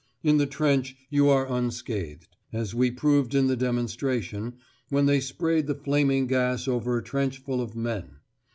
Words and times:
In 0.23 0.37
the 0.39 0.47
trench 0.47 0.95
you 1.11 1.29
are 1.29 1.45
unscathed, 1.47 2.27
as 2.51 2.73
we 2.73 2.89
proved 2.89 3.35
in 3.35 3.45
the 3.45 3.55
demonstration, 3.55 4.53
when 4.89 5.05
they 5.05 5.19
sprayed 5.19 5.67
the 5.67 5.75
flaming 5.75 6.25
gas 6.25 6.67
over 6.67 6.97
a 6.97 7.03
trench 7.03 7.37
full 7.37 7.61
of 7.61 7.75
men. 7.75 8.15